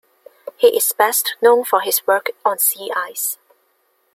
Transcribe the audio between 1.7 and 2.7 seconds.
his work on